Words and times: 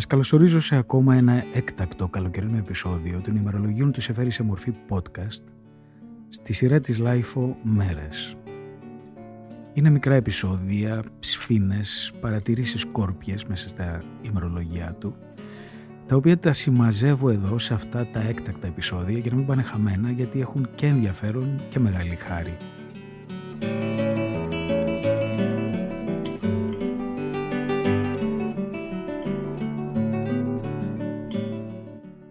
Σας 0.00 0.08
καλωσορίζω 0.08 0.60
σε 0.60 0.76
ακόμα 0.76 1.14
ένα 1.14 1.44
έκτακτο 1.54 2.08
καλοκαιρινό 2.08 2.56
επεισόδιο 2.56 3.20
των 3.20 3.36
ημερολογίων 3.36 3.92
του 3.92 4.00
Σεφέρη 4.00 4.30
σε 4.30 4.42
μορφή 4.42 4.72
podcast 4.88 5.42
στη 6.28 6.52
σειρά 6.52 6.80
της 6.80 6.98
LiFO 6.98 7.56
Μέρες. 7.62 8.36
Είναι 9.72 9.90
μικρά 9.90 10.14
επεισόδια, 10.14 11.02
σφήνες, 11.18 12.12
παρατηρήσεις 12.20 12.84
σκόρπιες 12.84 13.44
μέσα 13.44 13.68
στα 13.68 14.02
ημερολόγιά 14.22 14.96
του 14.98 15.14
τα 16.06 16.16
οποία 16.16 16.38
τα 16.38 16.52
συμμαζεύω 16.52 17.30
εδώ 17.30 17.58
σε 17.58 17.74
αυτά 17.74 18.06
τα 18.06 18.20
έκτακτα 18.20 18.66
επεισόδια 18.66 19.18
για 19.18 19.30
να 19.30 19.36
μην 19.36 19.46
πάνε 19.46 19.62
χαμένα 19.62 20.10
γιατί 20.10 20.40
έχουν 20.40 20.68
και 20.74 20.86
ενδιαφέρον 20.86 21.60
και 21.68 21.78
μεγάλη 21.78 22.14
χάρη. 22.14 22.56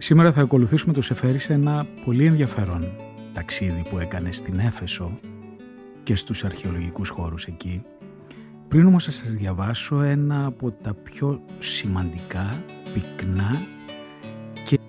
Σήμερα 0.10 0.32
θα 0.32 0.42
ακολουθήσουμε 0.42 0.94
το 0.94 1.02
Σεφέρι 1.02 1.40
σε 1.40 1.54
ένα 1.54 1.88
πολύ 2.06 2.26
ενδιαφέρον 2.26 2.92
ταξίδι 3.34 3.86
που 3.90 3.98
έκανε 3.98 4.32
στην 4.32 4.60
Έφεσο 4.60 5.20
και 6.04 6.16
στους 6.16 6.44
αρχαιολογικούς 6.44 7.10
χώρους 7.10 7.46
εκεί. 7.46 7.84
Πριν 8.68 8.88
όμως 8.88 9.04
θα 9.04 9.12
σας 9.12 9.34
διαβάσω 9.34 10.02
ένα 10.02 10.46
από 10.46 10.72
τα 10.72 10.94
πιο 10.94 11.42
σημαντικά, 11.60 12.64
πυκνά 12.94 13.52
και 14.66 14.80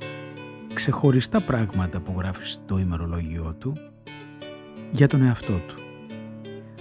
ξεχωριστά 0.75 1.41
πράγματα 1.41 2.01
που 2.01 2.15
γράφει 2.19 2.45
στο 2.45 2.79
ημερολόγιο 2.79 3.55
του 3.59 3.77
για 4.91 5.07
τον 5.07 5.23
εαυτό 5.23 5.53
του. 5.53 5.75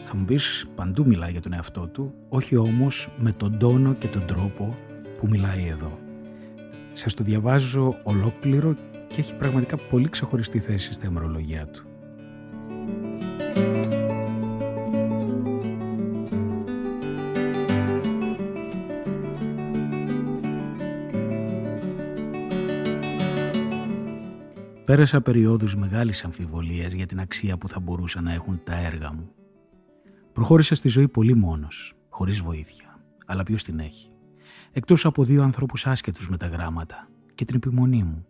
Θα 0.04 0.16
μου 0.16 0.26
πεις 0.26 0.68
παντού 0.76 1.06
μιλάει 1.06 1.32
για 1.32 1.42
τον 1.42 1.54
εαυτό 1.54 1.88
του, 1.88 2.14
όχι 2.30 2.56
όμως 2.56 3.10
με 3.18 3.32
τον 3.32 3.58
τόνο 3.58 3.94
και 3.94 4.08
τον 4.08 4.26
τρόπο 4.26 4.78
που 5.20 5.28
μιλάει 5.28 5.68
εδώ. 5.68 6.09
Σας 6.94 7.14
το 7.14 7.24
διαβάζω 7.24 8.00
ολόκληρο 8.04 8.76
και 9.08 9.20
έχει 9.20 9.36
πραγματικά 9.36 9.78
πολύ 9.90 10.10
ξεχωριστή 10.10 10.60
θέση 10.60 10.94
στα 10.94 11.08
ημερολογία 11.08 11.68
του. 11.68 11.84
Πέρασα 24.86 25.22
περιόδους 25.22 25.76
μεγάλης 25.76 26.24
αμφιβολίας 26.24 26.92
για 26.92 27.06
την 27.06 27.20
αξία 27.20 27.58
που 27.58 27.68
θα 27.68 27.80
μπορούσαν 27.80 28.24
να 28.24 28.34
έχουν 28.34 28.62
τα 28.64 28.76
έργα 28.86 29.14
μου. 29.14 29.30
Προχώρησα 30.34 30.76
στη 30.76 30.88
ζωή 30.88 31.08
πολύ 31.08 31.36
μόνος, 31.36 31.94
χωρίς 32.10 32.40
βοήθεια. 32.40 33.00
Αλλά 33.26 33.44
ποιος 33.44 33.64
την 33.64 33.80
έχει 33.80 34.10
εκτός 34.72 35.06
από 35.06 35.24
δύο 35.24 35.44
ανθρώπους 35.44 35.86
άσχετους 35.86 36.30
με 36.30 36.38
τα 36.38 36.48
γράμματα 36.48 37.10
και 37.36 37.46
την 37.46 37.56
επιμονή 37.56 38.04
μου. 38.04 38.26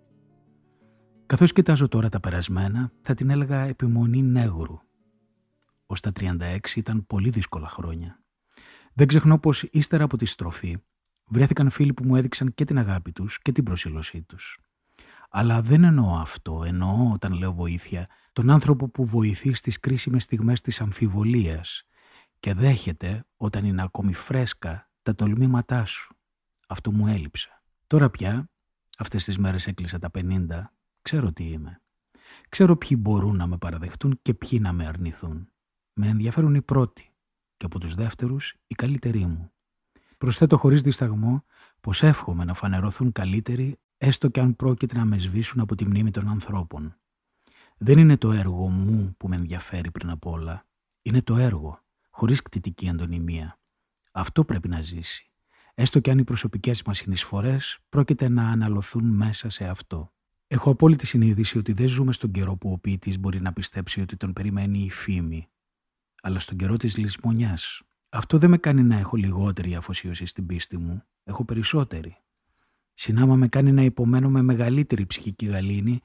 Καθώς 1.26 1.54
κοιτάζω 1.54 1.88
τώρα 1.88 2.10
τα 2.10 2.20
περασμένα, 2.20 2.92
θα 3.02 3.14
την 3.14 3.30
έλεγα 3.30 3.60
επιμονή 3.60 4.24
νέγρου. 4.24 4.80
Ως 5.86 6.00
τα 6.00 6.12
36 6.12 6.58
ήταν 6.76 7.06
πολύ 7.08 7.30
δύσκολα 7.30 7.70
χρόνια. 7.70 8.20
Δεν 8.94 9.08
ξεχνώ 9.08 9.40
πως 9.40 9.64
ύστερα 9.64 10.04
από 10.04 10.18
τη 10.18 10.26
στροφή 10.26 10.78
βρέθηκαν 11.30 11.70
φίλοι 11.70 11.94
που 11.94 12.04
μου 12.04 12.16
έδειξαν 12.16 12.54
και 12.54 12.66
την 12.66 12.78
αγάπη 12.78 13.12
τους 13.12 13.42
και 13.42 13.52
την 13.52 13.64
προσήλωσή 13.64 14.22
τους. 14.22 14.60
Αλλά 15.30 15.62
δεν 15.62 15.84
εννοώ 15.84 16.16
αυτό, 16.16 16.64
εννοώ 16.66 17.12
όταν 17.14 17.34
λέω 17.34 17.54
βοήθεια 17.54 18.08
τον 18.34 18.50
άνθρωπο 18.50 18.90
που 18.90 19.06
βοηθεί 19.06 19.54
στις 19.54 19.80
κρίσιμες 19.80 20.24
στιγμές 20.24 20.62
της 20.62 20.82
αμφιβολίας 20.82 21.84
και 22.40 22.54
δέχεται 22.54 23.26
όταν 23.38 23.66
είναι 23.66 23.84
ακόμη 23.84 24.14
φρέσκα 24.14 24.90
τα 25.02 25.16
τολμήματά 25.16 25.86
σου. 25.86 26.19
Αυτό 26.72 26.92
μου 26.92 27.08
έλειψε. 27.08 27.62
Τώρα 27.88 28.10
πια, 28.10 28.50
αυτές 28.98 29.24
τις 29.24 29.38
μέρες 29.38 29.68
έκλεισα 29.68 30.00
τα 30.00 30.10
50, 30.14 30.48
ξέρω 31.02 31.34
τι 31.34 31.44
είμαι. 31.44 31.82
Ξέρω 32.50 32.78
ποιοι 32.78 32.98
μπορούν 33.00 33.36
να 33.36 33.48
με 33.48 33.58
παραδεχτούν 33.58 34.20
και 34.22 34.34
ποιοι 34.34 34.60
να 34.62 34.74
με 34.74 34.86
αρνηθούν. 34.86 35.52
Με 35.94 36.08
ενδιαφέρουν 36.08 36.56
οι 36.56 36.62
πρώτοι 36.62 37.14
και 37.58 37.66
από 37.66 37.80
τους 37.80 37.96
δεύτερους 37.96 38.56
οι 38.68 38.76
καλύτεροι 38.76 39.26
μου. 39.26 39.52
Προσθέτω 40.18 40.58
χωρίς 40.58 40.82
δισταγμό 40.82 41.44
πως 41.82 42.04
εύχομαι 42.04 42.44
να 42.44 42.54
φανερωθούν 42.54 43.12
καλύτεροι 43.12 43.80
έστω 43.98 44.30
και 44.30 44.40
αν 44.40 44.56
πρόκειται 44.56 44.98
να 44.98 45.06
με 45.06 45.18
σβήσουν 45.18 45.60
από 45.60 45.76
τη 45.76 45.86
μνήμη 45.86 46.12
των 46.12 46.28
ανθρώπων. 46.28 46.96
Δεν 47.78 47.98
είναι 47.98 48.18
το 48.18 48.32
έργο 48.32 48.70
μου 48.70 49.16
που 49.18 49.28
με 49.28 49.36
ενδιαφέρει 49.36 49.92
πριν 49.92 50.10
απ' 50.10 50.26
όλα. 50.26 50.66
Είναι 51.02 51.22
το 51.22 51.36
έργο, 51.36 51.82
χωρίς 52.10 52.42
κτητική 52.42 52.90
αντωνυμία. 52.90 53.60
Αυτό 54.12 54.46
πρέπει 54.46 54.68
να 54.68 54.82
ζήσει 54.82 55.29
έστω 55.82 56.00
και 56.00 56.12
αν 56.12 56.18
οι 56.18 56.24
προσωπικές 56.24 56.84
μας 56.84 56.98
συνεισφορές 56.98 57.80
πρόκειται 57.90 58.30
να 58.30 58.50
αναλωθούν 58.50 59.06
μέσα 59.06 59.50
σε 59.50 59.66
αυτό. 59.66 60.14
Έχω 60.48 60.72
απόλυτη 60.72 61.06
συνείδηση 61.06 61.58
ότι 61.58 61.74
δεν 61.74 61.88
ζούμε 61.88 62.14
στον 62.14 62.32
καιρό 62.32 62.58
που 62.58 62.72
ο 62.72 62.78
ποιητής 62.78 63.20
μπορεί 63.20 63.42
να 63.42 63.54
πιστέψει 63.54 64.02
ότι 64.02 64.18
τον 64.18 64.34
περιμένει 64.34 64.80
η 64.80 64.90
φήμη, 64.90 65.48
αλλά 66.22 66.40
στον 66.40 66.58
καιρό 66.58 66.78
της 66.78 66.98
λησμονιάς. 66.98 67.82
Αυτό 68.10 68.38
δεν 68.38 68.50
με 68.50 68.58
κάνει 68.58 68.84
να 68.84 68.98
έχω 68.98 69.18
λιγότερη 69.18 69.76
αφοσίωση 69.76 70.26
στην 70.26 70.46
πίστη 70.46 70.78
μου, 70.78 71.04
έχω 71.24 71.46
περισσότερη. 71.46 72.16
Συνάμα 72.94 73.36
με 73.36 73.48
κάνει 73.48 73.72
να 73.72 73.82
υπομένω 73.82 74.30
με 74.30 74.42
μεγαλύτερη 74.42 75.06
ψυχική 75.06 75.46
γαλήνη 75.46 76.02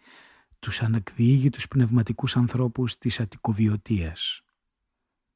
τους 0.59 0.83
ανακδιήγητους 0.83 1.69
πνευματικούς 1.69 2.37
ανθρώπους 2.37 2.99
της 2.99 3.21
αττικοβιωτίας. 3.21 4.43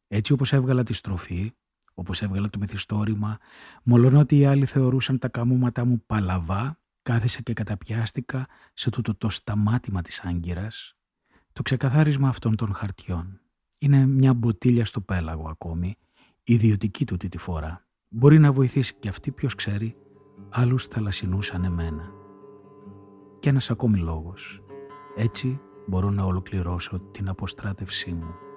Έτσι 0.09 0.33
όπως 0.33 0.53
έβγαλα 0.53 0.83
τη 0.83 0.93
στροφή, 0.93 1.53
όπως 1.99 2.23
έβγαλα 2.23 2.49
το 2.49 2.59
μυθιστόρημα, 2.59 3.39
μολονότι 3.83 4.39
οι 4.39 4.45
άλλοι 4.45 4.67
θεωρούσαν 4.67 5.19
τα 5.19 5.29
καμώματά 5.29 5.85
μου 5.85 6.03
παλαβά, 6.07 6.79
κάθισα 7.03 7.41
και 7.41 7.53
καταπιάστηκα 7.53 8.47
σε 8.75 8.91
τούτο 8.91 9.15
το 9.15 9.29
σταμάτημα 9.29 10.03
της 10.03 10.21
άγκυρας, 10.25 10.97
το 11.53 11.63
ξεκαθάρισμα 11.63 12.29
αυτών 12.29 12.57
των 12.57 12.75
χαρτιών. 12.75 13.41
Είναι 13.79 14.07
μια 14.07 14.35
μποτίλια 14.35 14.85
στο 14.85 15.01
πέλαγο 15.01 15.49
ακόμη, 15.49 15.97
ιδιωτική 16.45 17.05
του 17.05 17.17
τη 17.17 17.39
φορά. 17.39 17.87
Μπορεί 18.09 18.39
να 18.39 18.53
βοηθήσει 18.53 18.95
και 18.99 19.09
αυτή 19.09 19.31
ποιος 19.31 19.55
ξέρει, 19.55 19.95
άλλους 20.49 20.87
θαλασσινούς 20.87 21.51
εμένα. 21.51 22.11
Και 23.41 23.49
ένας 23.49 23.71
ακόμη 23.71 23.99
λόγος. 23.99 24.63
Έτσι 25.17 25.61
μπορώ 25.87 26.11
να 26.11 26.25
ολοκληρώσω 26.25 26.99
την 26.99 27.29
αποστράτευσή 27.29 28.13
μου. 28.13 28.48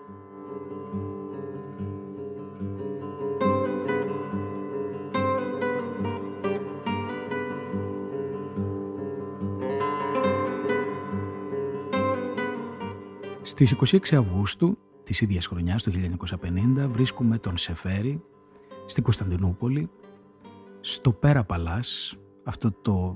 Στις 13.66 14.00
26 14.12 14.16
Αυγούστου 14.16 14.78
της 15.04 15.22
ίδιας 15.22 15.46
χρονιάς, 15.46 15.84
το 15.84 15.92
1950, 15.92 16.88
βρίσκουμε 16.92 17.38
τον 17.38 17.58
Σεφέρη 17.58 18.24
στην 18.86 19.04
Κωνσταντινούπολη, 19.04 19.90
στο 20.80 21.12
Πέρα 21.12 21.44
Παλάς, 21.44 22.16
αυτό 22.44 22.72
το 22.72 23.16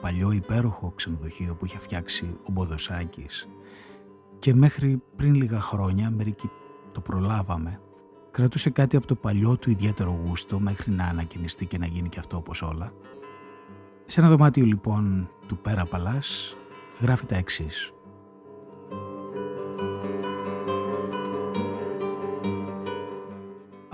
παλιό 0.00 0.32
υπέροχο 0.32 0.92
ξενοδοχείο 0.94 1.56
που 1.56 1.64
είχε 1.64 1.78
φτιάξει 1.78 2.36
ο 2.42 2.52
Μποδοσάκης 2.52 3.48
και 4.38 4.54
μέχρι 4.54 5.02
πριν 5.16 5.34
λίγα 5.34 5.60
χρόνια, 5.60 6.10
μερικοί 6.10 6.50
το 6.92 7.00
προλάβαμε, 7.00 7.80
κρατούσε 8.30 8.70
κάτι 8.70 8.96
από 8.96 9.06
το 9.06 9.14
παλιό 9.14 9.56
του 9.56 9.70
ιδιαίτερο 9.70 10.20
γούστο 10.24 10.60
μέχρι 10.60 10.90
να 10.90 11.04
ανακοινιστεί 11.04 11.66
και 11.66 11.78
να 11.78 11.86
γίνει 11.86 12.08
και 12.08 12.18
αυτό 12.18 12.36
όπως 12.36 12.62
όλα. 12.62 12.92
Σε 14.04 14.20
ένα 14.20 14.28
δωμάτιο 14.28 14.64
λοιπόν 14.64 15.30
του 15.46 15.58
Πέρα 15.58 15.84
Παλάς 15.84 16.56
γράφει 17.00 17.26
τα 17.26 17.36
εξής. 17.36 17.94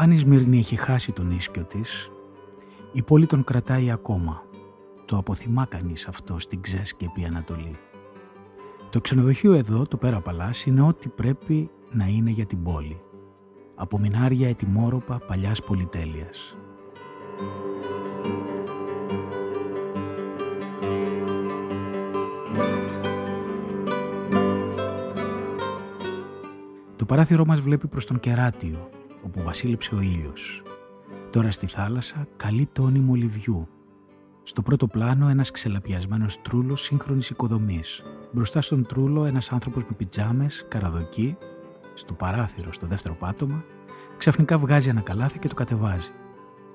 Αν 0.03 0.11
η 0.11 0.19
Σμύρνη 0.19 0.59
έχει 0.59 0.77
χάσει 0.77 1.13
τον 1.13 1.31
ίσκιο 1.31 1.65
της, 1.65 2.11
η 2.93 3.03
πόλη 3.03 3.27
τον 3.27 3.45
κρατάει 3.45 3.91
ακόμα. 3.91 4.43
Το 5.05 5.17
αποθυμά 5.17 5.67
κανείς 5.67 6.07
αυτό 6.09 6.39
στην 6.39 6.61
ξέσκεπη 6.61 7.25
Ανατολή. 7.25 7.77
Το 8.91 9.01
ξενοδοχείο 9.01 9.53
εδώ, 9.53 9.87
το 9.87 9.97
Πέρα 9.97 10.21
Παλάς, 10.21 10.67
είναι 10.67 10.81
ό,τι 10.81 11.09
πρέπει 11.09 11.71
να 11.93 12.07
είναι 12.07 12.31
για 12.31 12.47
την 12.47 12.63
πόλη. 12.63 12.99
Από 13.75 13.99
μινάρια 13.99 14.49
ετοιμόρροπα 14.49 15.19
παλιάς 15.19 15.63
πολυτέλειας. 15.63 16.57
Το 26.97 27.05
παράθυρό 27.05 27.45
μας 27.45 27.61
βλέπει 27.61 27.89
προς 27.89 28.07
τον 28.07 28.21
Κεράτιο, 28.21 28.89
όπου 29.31 29.43
βασίλεψε 29.43 29.95
ο 29.95 30.01
ήλιος. 30.01 30.63
Τώρα 31.31 31.51
στη 31.51 31.67
θάλασσα 31.67 32.27
καλή 32.37 32.69
τόνη 32.73 32.99
μολυβιού. 32.99 33.69
Στο 34.43 34.63
πρώτο 34.63 34.87
πλάνο 34.87 35.29
ένας 35.29 35.51
ξελαπιασμένος 35.51 36.43
τρούλος 36.43 36.83
σύγχρονης 36.83 37.31
οικοδομής. 37.31 38.03
Μπροστά 38.33 38.61
στον 38.61 38.87
τρούλο 38.87 39.25
ένας 39.25 39.53
άνθρωπος 39.53 39.83
με 39.83 39.97
πιτζάμες, 39.97 40.65
καραδοκί, 40.69 41.37
στο 41.95 42.13
παράθυρο 42.13 42.73
στο 42.73 42.87
δεύτερο 42.87 43.15
πάτωμα, 43.15 43.65
ξαφνικά 44.17 44.59
βγάζει 44.59 44.89
ένα 44.89 45.01
καλάθι 45.01 45.39
και 45.39 45.49
το 45.49 45.55
κατεβάζει. 45.55 46.11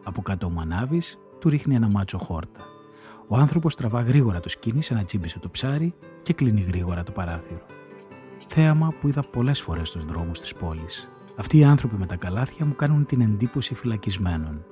Από 0.04 0.22
κάτω 0.22 0.46
ο 0.46 0.50
Μανάβης 0.50 1.20
του 1.40 1.50
ρίχνει 1.50 1.76
ένα 1.76 1.90
μάτσο 1.90 2.18
χόρτα. 2.18 2.60
Ο 3.28 3.38
άνθρωπος 3.38 3.76
τραβά 3.76 4.02
γρήγορα 4.02 4.40
το 4.40 4.50
σκήνη 4.50 4.84
σαν 4.84 4.98
να 4.98 5.04
τσίμπησε 5.04 5.40
το 5.40 5.50
ψάρι 5.50 5.94
και 6.22 6.34
κλείνει 6.34 6.62
γρήγορα 6.62 7.04
το 7.04 7.12
παράθυρο. 7.12 7.66
Θέαμα 8.48 8.94
που 9.00 9.08
είδα 9.08 9.22
πολλές 9.22 9.62
φορές 9.62 9.88
στους 9.88 10.06
δρόμους 10.06 10.40
της 10.40 10.54
πόλης. 10.54 11.10
Αυτοί 11.36 11.58
οι 11.58 11.64
άνθρωποι 11.64 11.96
με 11.96 12.06
τα 12.06 12.16
καλάθια 12.16 12.66
μου 12.66 12.76
κάνουν 12.76 13.06
την 13.06 13.22
εντύπωση 13.22 13.76
φυλακισμένων. 13.76 14.66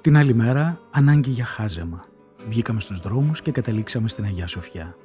Την 0.00 0.16
άλλη 0.16 0.34
μέρα, 0.34 0.80
ανάγκη 0.90 1.30
για 1.30 1.44
χάζεμα. 1.44 2.04
Βγήκαμε 2.48 2.80
στους 2.80 3.00
δρόμους 3.00 3.42
και 3.42 3.50
καταλήξαμε 3.50 4.08
στην 4.08 4.24
Αγία 4.24 4.46
Σοφιά. 4.46 4.96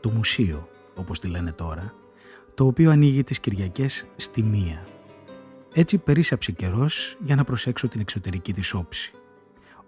Το 0.00 0.10
μουσείο, 0.10 0.68
όπως 0.94 1.20
τη 1.20 1.28
λένε 1.28 1.52
τώρα, 1.52 1.94
το 2.54 2.66
οποίο 2.66 2.90
ανοίγει 2.90 3.24
τις 3.24 3.40
Κυριακές 3.40 4.06
στη 4.16 4.42
μία. 4.42 4.84
Έτσι 5.74 5.98
περίσαψε 5.98 6.52
καιρός 6.52 7.16
για 7.20 7.34
να 7.34 7.44
προσέξω 7.44 7.88
την 7.88 8.00
εξωτερική 8.00 8.52
της 8.52 8.74
όψη. 8.74 9.12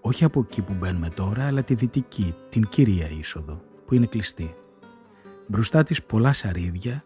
Όχι 0.00 0.25
από 0.25 0.40
εκεί 0.40 0.62
που 0.62 0.75
μπαίνουμε 0.78 1.08
τώρα, 1.08 1.46
αλλά 1.46 1.62
τη 1.62 1.75
δυτική, 1.75 2.34
την 2.49 2.69
κύρια 2.69 3.11
είσοδο, 3.11 3.61
που 3.87 3.94
είναι 3.94 4.06
κλειστή. 4.06 4.55
Μπροστά 5.46 5.82
της 5.82 6.02
πολλά 6.02 6.32
σαρίδια, 6.32 7.05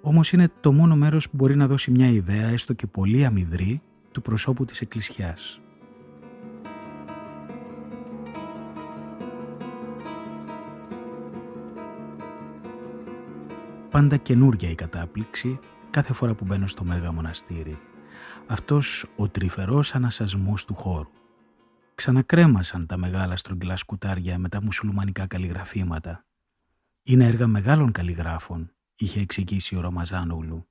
όμως 0.00 0.32
είναι 0.32 0.50
το 0.60 0.72
μόνο 0.72 0.96
μέρος 0.96 1.30
που 1.30 1.36
μπορεί 1.36 1.56
να 1.56 1.66
δώσει 1.66 1.90
μια 1.90 2.08
ιδέα, 2.08 2.48
έστω 2.48 2.72
και 2.72 2.86
πολύ 2.86 3.24
αμυδρή, 3.24 3.82
του 4.12 4.22
προσώπου 4.22 4.64
της 4.64 4.80
εκκλησιάς. 4.80 5.60
Πάντα 13.96 14.16
καινούρια 14.16 14.70
η 14.70 14.74
κατάπληξη 14.74 15.58
κάθε 15.90 16.12
φορά 16.12 16.34
που 16.34 16.44
μπαίνω 16.44 16.66
στο 16.66 16.84
Μέγα 16.84 17.12
Μοναστήρι. 17.12 17.78
Αυτός 18.46 19.06
ο 19.16 19.28
τρυφερός 19.28 19.94
ανασασμός 19.94 20.64
του 20.64 20.74
χώρου. 20.74 21.10
Ξανακρέμασαν 21.94 22.86
τα 22.86 22.96
μεγάλα 22.96 23.36
στρογγυλά 23.36 23.76
σκουτάρια 23.76 24.38
με 24.38 24.48
τα 24.48 24.62
μουσουλμανικά 24.62 25.26
καλλιγραφήματα. 25.26 26.24
Είναι 27.02 27.26
έργα 27.26 27.46
μεγάλων 27.46 27.92
καλλιγράφων, 27.92 28.72
είχε 28.96 29.20
εξηγήσει 29.20 29.76
ο 29.76 29.80
Ρωμαζάνογλου. 29.80 30.66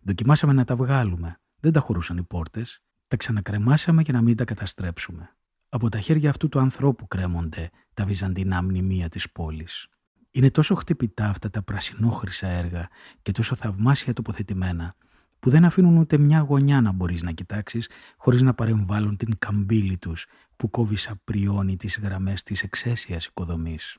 Δοκιμάσαμε 0.00 0.52
να 0.52 0.64
τα 0.64 0.76
βγάλουμε. 0.76 1.40
Δεν 1.60 1.72
τα 1.72 1.80
χωρούσαν 1.80 2.16
οι 2.16 2.22
πόρτες. 2.22 2.82
Τα 3.08 3.16
ξανακρεμάσαμε 3.16 4.02
για 4.02 4.12
να 4.12 4.22
μην 4.22 4.36
τα 4.36 4.44
καταστρέψουμε. 4.44 5.36
Από 5.68 5.88
τα 5.88 6.00
χέρια 6.00 6.30
αυτού 6.30 6.48
του 6.48 6.58
ανθρώπου 6.58 7.08
κρέμονται 7.08 7.70
τα 7.94 8.04
βυζαντινά 8.04 8.62
μνημεία 8.62 9.08
της 9.08 9.30
πόλης. 9.32 9.86
Είναι 10.34 10.50
τόσο 10.50 10.74
χτυπητά 10.74 11.28
αυτά 11.28 11.50
τα 11.50 11.62
πρασινόχρυσα 11.62 12.46
έργα 12.46 12.88
και 13.22 13.32
τόσο 13.32 13.54
θαυμάσια 13.54 14.12
τοποθετημένα, 14.12 14.94
που 15.40 15.50
δεν 15.50 15.64
αφήνουν 15.64 15.96
ούτε 15.96 16.18
μια 16.18 16.38
γωνιά 16.38 16.80
να 16.80 16.92
μπορείς 16.92 17.22
να 17.22 17.32
κοιτάξεις 17.32 17.90
χωρίς 18.16 18.42
να 18.42 18.54
παρεμβάλλουν 18.54 19.16
την 19.16 19.38
καμπύλη 19.38 19.98
τους 19.98 20.26
που 20.56 20.70
κόβει 20.70 20.96
σαπριώνει 20.96 21.76
τις 21.76 21.98
γραμμές 22.02 22.42
της 22.42 22.62
εξαίσιας 22.62 23.26
οικοδομής. 23.26 23.96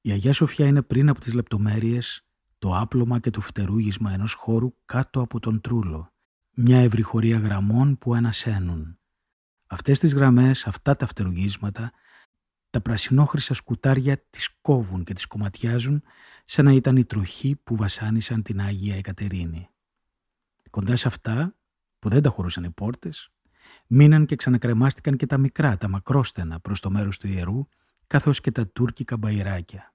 Η 0.00 0.10
Αγία 0.10 0.32
Σοφιά 0.32 0.66
είναι 0.66 0.82
πριν 0.82 1.08
από 1.08 1.20
τις 1.20 1.34
λεπτομέρειες 1.34 2.22
το 2.58 2.76
άπλωμα 2.78 3.18
και 3.18 3.30
το 3.30 3.40
φτερούγισμα 3.40 4.12
ενός 4.12 4.32
χώρου 4.32 4.74
κάτω 4.86 5.20
από 5.20 5.40
τον 5.40 5.60
τρούλο, 5.60 6.12
μια 6.54 6.78
ευρυχωρία 6.78 7.38
γραμμών 7.38 7.98
που 7.98 8.14
ανασένουν. 8.14 8.98
Αυτές 9.66 9.98
τις 9.98 10.14
γραμμές, 10.14 10.66
αυτά 10.66 10.96
τα 10.96 11.06
φτερουγίσματα 11.06 11.92
τα 12.72 12.80
πρασινόχρυσα 12.80 13.54
σκουτάρια 13.54 14.24
τις 14.30 14.56
κόβουν 14.60 15.04
και 15.04 15.12
τις 15.14 15.26
κομματιάζουν 15.26 16.02
σαν 16.44 16.64
να 16.64 16.72
ήταν 16.72 16.96
η 16.96 17.04
τροχή 17.04 17.56
που 17.64 17.76
βασάνισαν 17.76 18.42
την 18.42 18.60
Άγια 18.60 18.96
Εκατερίνη. 18.96 19.68
Κοντά 20.70 20.96
σε 20.96 21.08
αυτά, 21.08 21.56
που 21.98 22.08
δεν 22.08 22.22
τα 22.22 22.30
χωρούσαν 22.30 22.64
οι 22.64 22.70
πόρτες, 22.70 23.28
μείναν 23.86 24.26
και 24.26 24.36
ξανακρεμάστηκαν 24.36 25.16
και 25.16 25.26
τα 25.26 25.38
μικρά, 25.38 25.76
τα 25.76 25.88
μακρόστενα 25.88 26.60
προς 26.60 26.80
το 26.80 26.90
μέρος 26.90 27.18
του 27.18 27.26
ιερού, 27.26 27.66
καθώς 28.06 28.40
και 28.40 28.50
τα 28.50 28.68
τουρκικά 28.68 29.16
μπαϊράκια. 29.16 29.94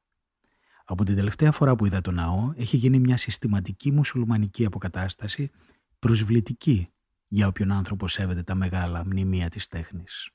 Από 0.86 1.04
την 1.04 1.16
τελευταία 1.16 1.52
φορά 1.52 1.76
που 1.76 1.86
είδα 1.86 2.02
το 2.02 2.12
ναό, 2.12 2.54
έχει 2.56 2.78
γίνει 2.78 3.00
μια 3.00 3.18
συστηματική 3.18 3.92
μουσουλμανική 3.92 4.66
αποκατάσταση, 4.66 5.52
προσβλητική 6.00 6.88
για 7.28 7.48
όποιον 7.48 7.72
άνθρωπο 7.72 8.08
σέβεται 8.08 8.44
τα 8.44 8.56
μεγάλα 8.56 9.06
μνημεία 9.06 9.50
της 9.50 9.68
τέχνης. 9.68 10.32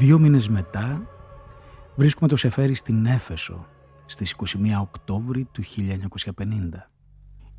Δύο 0.00 0.18
μήνες 0.18 0.48
μετά 0.48 1.02
βρίσκουμε 1.96 2.28
το 2.28 2.36
Σεφέρι 2.36 2.74
στην 2.74 3.06
Έφεσο 3.06 3.66
στις 4.06 4.34
21 4.38 4.46
Οκτώβρη 4.80 5.48
του 5.52 5.62
1950. 5.62 6.42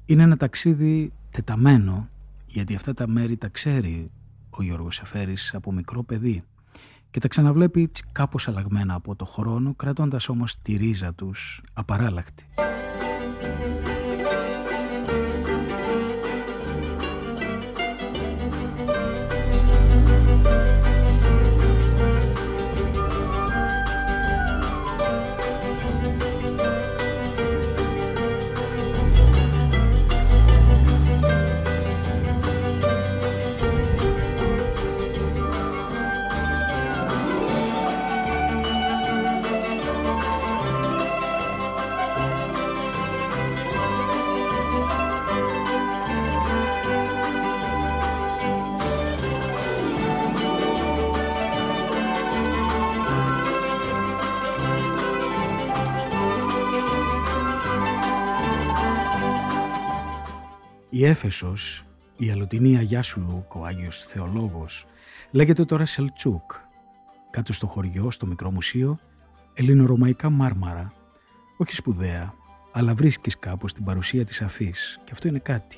Είναι 0.05 0.23
ένα 0.23 0.37
ταξίδι 0.37 1.13
τεταμένο 1.31 2.09
γιατί 2.45 2.75
αυτά 2.75 2.93
τα 2.93 3.07
μέρη 3.07 3.37
τα 3.37 3.47
ξέρει 3.47 4.11
ο 4.49 4.63
Γιώργος 4.63 4.95
Σεφέρης 4.95 5.53
από 5.53 5.71
μικρό 5.71 6.03
παιδί 6.03 6.43
και 7.11 7.19
τα 7.19 7.27
ξαναβλέπει 7.27 7.91
κάπως 8.11 8.47
αλλαγμένα 8.47 8.93
από 8.93 9.15
το 9.15 9.25
χρόνο 9.25 9.75
κρατώντας 9.75 10.29
όμως 10.29 10.61
τη 10.61 10.75
ρίζα 10.75 11.13
τους 11.13 11.61
απαράλλακτη. 11.73 12.45
Η 61.01 61.05
Έφεσος, 61.05 61.83
η 62.17 62.31
αλωτινή 62.31 62.77
Αγιά 62.77 63.01
Σουλούκ, 63.01 63.55
ο 63.55 63.65
Άγιος 63.65 64.01
Θεολόγος, 64.01 64.85
λέγεται 65.31 65.65
τώρα 65.65 65.85
Σελτσούκ. 65.85 66.51
Κάτω 67.31 67.53
στο 67.53 67.67
χωριό, 67.67 68.11
στο 68.11 68.25
μικρό 68.25 68.51
μουσείο, 68.51 68.97
ελληνορωμαϊκά 69.53 70.29
μάρμαρα. 70.29 70.93
Όχι 71.57 71.75
σπουδαία, 71.75 72.33
αλλά 72.71 72.93
βρίσκεις 72.93 73.39
κάπως 73.39 73.73
την 73.73 73.83
παρουσία 73.83 74.25
της 74.25 74.41
αφής 74.41 74.99
και 75.03 75.11
αυτό 75.11 75.27
είναι 75.27 75.39
κάτι. 75.39 75.77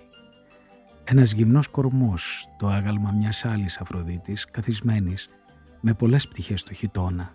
Ένας 1.04 1.32
γυμνός 1.32 1.68
κορμός, 1.68 2.48
το 2.58 2.68
άγαλμα 2.68 3.12
μιας 3.12 3.46
άλλης 3.46 3.78
Αφροδίτης, 3.78 4.46
καθισμένης, 4.46 5.30
με 5.82 5.94
πολλές 5.94 6.28
πτυχές 6.28 6.60
στο 6.60 6.74
χιτώνα. 6.74 7.34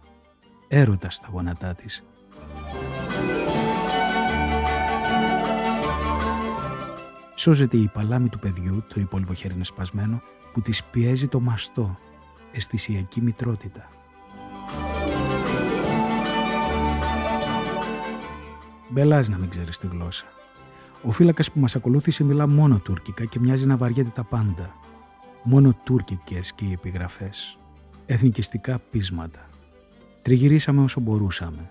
Έρωτας 0.69 1.15
στα 1.15 1.29
γόνατά 1.33 1.75
της 1.75 2.05
Σώζεται 7.39 7.77
η 7.77 7.89
παλάμη 7.93 8.29
του 8.29 8.39
παιδιού, 8.39 8.85
το 8.89 9.01
υπόλοιπο 9.01 9.35
χέρι 9.35 9.55
είναι 9.55 9.65
σπασμένο, 9.65 10.21
που 10.53 10.61
της 10.61 10.85
πιέζει 10.85 11.27
το 11.27 11.41
μαστό, 11.41 11.99
αισθησιακή 12.53 13.21
μητρότητα. 13.21 13.91
Μπελάς 18.89 19.29
να 19.29 19.39
μην 19.39 19.49
ξέρεις 19.49 19.79
τη 19.79 19.87
γλώσσα. 19.87 20.25
Ο 21.03 21.11
φύλακας 21.11 21.51
που 21.51 21.61
μας 21.61 21.77
ακολούθησε 21.77 22.25
μιλά 22.25 22.47
μόνο 22.47 22.79
τουρκικά 22.79 23.25
και 23.25 23.39
μοιάζει 23.41 23.67
να 23.67 23.77
βαριέται 23.77 24.13
τα 24.15 24.25
πάντα. 24.25 24.75
Μόνο 25.43 25.77
τουρκικές 25.85 26.53
και 26.53 26.65
οι 26.65 26.73
επιγραφές. 26.73 27.59
Εθνικιστικά 28.07 28.79
πείσματα. 28.91 29.49
Τριγυρίσαμε 30.23 30.83
όσο 30.83 31.01
μπορούσαμε. 31.01 31.71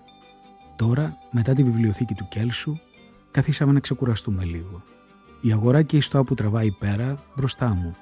Τώρα, 0.76 1.16
μετά 1.30 1.54
τη 1.54 1.62
βιβλιοθήκη 1.62 2.14
του 2.14 2.26
Κέλσου, 2.28 2.78
καθίσαμε 3.30 3.72
να 3.72 3.80
ξεκουραστούμε 3.80 4.44
λίγο. 4.44 4.82
Η 5.40 5.52
αγορά 5.52 5.82
και 5.82 5.96
η 5.96 6.00
στοά 6.00 6.24
που 6.24 6.34
τραβάει 6.34 6.70
πέρα 6.70 7.24
μπροστά 7.36 7.68
μου. 7.68 7.96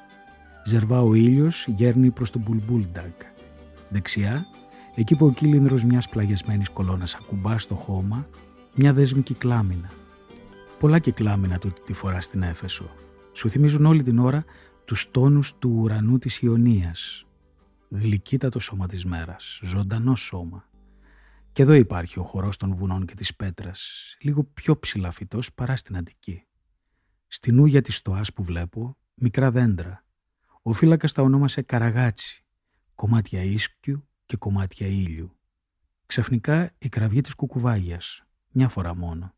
Ζερβά 0.65 1.01
ο 1.01 1.15
ήλιος 1.15 1.67
γέρνει 1.67 2.11
προς 2.11 2.31
τον 2.31 2.43
Μπουλμπούλνταγκ. 2.43 3.13
Δεξιά, 3.89 4.47
εκεί 4.95 5.17
που 5.17 5.27
ο 5.27 5.33
κύλινδρος 5.33 5.85
μιας 5.85 6.09
πλαγιασμένης 6.09 6.69
κολόνας 6.69 7.15
ακουμπά 7.15 7.59
στο 7.59 7.75
χώμα, 7.75 8.29
μια 8.75 8.93
δέσμη 8.93 9.23
κυκλάμινα. 9.23 9.91
Πολλά 10.81 10.99
κυκλάμινα 10.99 11.59
τούτη 11.59 11.81
τη 11.81 11.93
φορά 11.93 12.21
στην 12.21 12.43
Έφεσο. 12.43 12.91
Σου 13.33 13.49
θυμίζουν 13.49 13.87
όλη 13.87 14.03
την 14.03 14.19
ώρα 14.19 14.45
τους 14.85 15.11
τόνους 15.11 15.59
του 15.59 15.71
ουρανού 15.71 16.19
της 16.19 16.41
Ιωνίας. 16.41 17.27
Γλυκύτατο 17.89 18.59
σώμα 18.59 18.87
της 18.87 19.05
μέρας, 19.05 19.61
ζωντανό 19.63 20.15
σώμα. 20.15 20.69
Και 21.53 21.63
εδώ 21.63 21.73
υπάρχει 21.73 22.19
ο 22.19 22.23
χορός 22.23 22.57
των 22.57 22.75
βουνών 22.75 23.07
και 23.07 23.15
της 23.15 23.37
πέτρας, 23.37 24.17
λίγο 24.21 24.45
πιο 24.45 24.79
ψηλαφιτός 24.79 25.53
παρά 25.53 25.77
στην 25.77 25.97
Αντική. 25.97 26.47
Στην 27.27 27.59
ούγια 27.59 27.83
της 27.83 27.97
στοάς 27.97 28.33
που 28.33 28.43
βλέπω, 28.43 28.97
μικρά 29.15 29.51
δέντρα. 29.51 30.05
Ο 30.63 30.73
φύλακας 30.73 31.13
τα 31.13 31.23
ονόμασε 31.23 31.63
καραγάτσι, 31.63 32.45
κομμάτια 32.95 33.43
ίσκιου 33.43 34.09
και 34.27 34.37
κομμάτια 34.37 34.87
ήλιου. 34.87 35.37
Ξαφνικά 36.07 36.71
η 36.79 36.89
κραυγή 36.89 37.21
της 37.21 37.35
κουκουβάγιας, 37.35 38.25
μια 38.51 38.69
φορά 38.69 38.95
μόνο. 38.95 39.35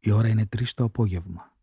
Η 0.00 0.10
ώρα 0.10 0.28
είναι 0.28 0.46
τρεις 0.46 0.74
το 0.74 0.84
απόγευμα. 0.84 1.54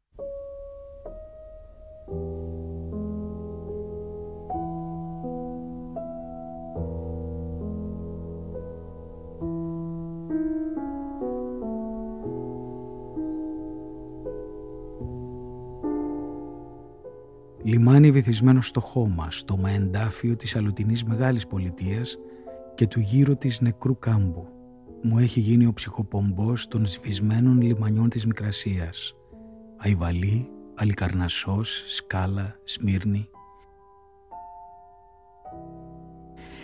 Λιμάνι 17.64 18.12
βυθισμένο 18.12 18.62
στο 18.62 18.80
χώμα, 18.80 19.32
στο 19.32 19.58
μαεντάφιο 19.58 20.36
της 20.36 20.56
αλωτινής 20.56 21.04
μεγάλης 21.04 21.48
πολιτείας 21.48 22.18
και 22.76 22.88
του 22.88 23.00
γύρω 23.00 23.36
της 23.36 23.62
νεκρού 23.62 24.00
κάμπου 24.00 24.48
μου 25.02 25.18
έχει 25.18 25.40
γίνει 25.40 25.66
ο 25.66 25.74
ψυχοπομπός 25.74 26.68
των 26.68 26.86
σβησμένων 26.86 27.62
λιμανιών 27.62 28.10
της 28.10 28.26
Μικρασίας. 28.26 29.16
Αϊβαλή, 29.78 30.50
Αλικαρνασσός, 30.76 31.84
Σκάλα, 31.88 32.56
Σμύρνη. 32.64 33.30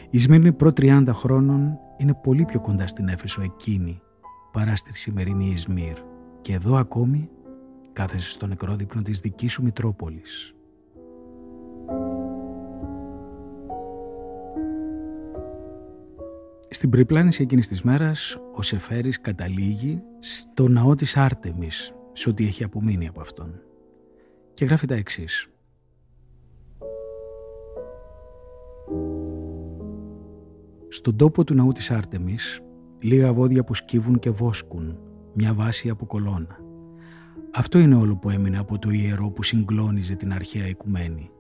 Η 0.10 0.18
Σμύρνη 0.18 0.54
προ 0.54 0.72
30 0.72 1.14
χρόνων 1.14 1.78
είναι 1.98 2.14
πολύ 2.14 2.46
πιο 2.46 2.62
κοντά 2.62 2.88
στην 2.88 3.08
Έφεσο 3.08 3.42
εκείνη 3.42 4.02
παρά 4.52 4.76
στη 4.76 4.94
σημερινή 4.94 5.50
Ισμύρ 5.50 6.00
και 6.42 6.54
εδώ 6.54 6.76
ακόμη 6.76 7.30
κάθεσαι 7.94 8.32
στο 8.32 8.48
νεκρόδειπνο 8.48 9.02
της 9.02 9.20
δικής 9.20 9.52
σου 9.52 9.64
Μητρόπολης. 9.64 10.54
Στην 16.72 16.90
περιπλάνηση 16.90 17.44
εκείνης 17.44 17.68
της 17.68 17.82
μέρας, 17.82 18.38
ο 18.56 18.62
Σεφέρης 18.62 19.22
καταλήγει 19.22 20.02
στο 20.20 20.68
ναό 20.68 20.96
της 20.96 21.18
Άρτεμις, 21.18 21.94
σε 22.12 22.30
ό,τι 22.30 22.46
έχει 22.48 22.64
απομείνει 22.64 23.08
από 23.08 23.22
αυτόν. 23.22 23.62
Και 24.54 24.66
γράφει 24.66 24.88
τα 24.88 24.96
εξής. 24.96 25.48
Στον 30.88 31.16
τόπο 31.16 31.44
του 31.44 31.54
ναού 31.54 31.72
της 31.72 31.92
Άρτεμις, 31.92 32.60
λίγα 33.00 33.34
βόδια 33.34 33.64
που 33.64 33.74
σκύβουν 33.74 34.20
και 34.20 34.30
βόσκουν, 34.30 35.00
μια 35.34 35.54
βάση 35.54 35.90
από 35.90 36.06
κολόνα. 36.06 36.58
Αυτό 37.54 37.80
είναι 37.80 37.96
όλο 37.96 38.18
που 38.18 38.30
έμεινε 38.30 38.58
από 38.58 38.80
το 38.80 38.90
ιερό 38.90 39.30
που 39.30 39.44
συγκλώνιζε 39.44 40.16
την 40.16 40.34
αρχαία 40.34 40.68
οικουμένη. 40.68 41.32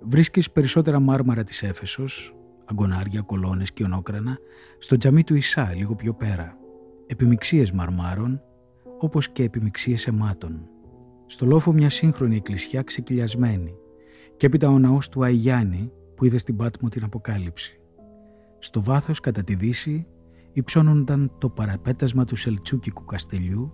Βρίσκεις 0.00 0.50
περισσότερα 0.50 1.00
μάρμαρα 1.00 1.44
της 1.44 1.62
Έφεσος, 1.62 2.37
αγκονάρια, 2.68 3.20
κολόνες 3.20 3.72
και 3.72 3.84
ονόκρανα 3.84 4.38
στο 4.78 4.96
τζαμί 4.96 5.24
του 5.24 5.34
Ισά 5.34 5.74
λίγο 5.74 5.94
πιο 5.94 6.14
πέρα. 6.14 6.56
Επιμιξίες 7.06 7.72
μαρμάρων 7.72 8.40
όπως 8.98 9.28
και 9.28 9.42
επιμιξίες 9.42 10.06
αιμάτων. 10.06 10.68
Στο 11.26 11.46
λόφο 11.46 11.72
μια 11.72 11.90
σύγχρονη 11.90 12.36
εκκλησιά 12.36 12.82
ξεκυλιασμένη 12.82 13.74
και 14.36 14.46
έπειτα 14.46 14.68
ο 14.68 14.78
ναός 14.78 15.08
του 15.08 15.24
Αϊγιάννη 15.24 15.92
που 16.16 16.24
είδε 16.24 16.38
στην 16.38 16.56
Πάτμο 16.56 16.88
την 16.88 17.04
Αποκάλυψη. 17.04 17.80
Στο 18.58 18.82
βάθος 18.82 19.20
κατά 19.20 19.44
τη 19.44 19.54
δύση 19.54 20.06
υψώνονταν 20.52 21.32
το 21.38 21.50
παραπέτασμα 21.50 22.24
του 22.24 22.36
Σελτσούκικου 22.36 23.04
Καστελιού, 23.04 23.72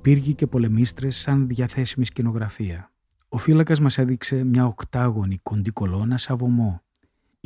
πύργοι 0.00 0.34
και 0.34 0.46
πολεμίστρες 0.46 1.16
σαν 1.16 1.46
διαθέσιμη 1.46 2.04
σκηνογραφία. 2.04 2.92
Ο 3.28 3.38
φύλακας 3.38 3.80
μας 3.80 3.98
έδειξε 3.98 4.44
μια 4.44 4.66
οκτάγωνη 4.66 5.38
κοντή 5.42 5.70
κολόνα 5.70 6.18
σαν 6.18 6.36
βωμό 6.36 6.85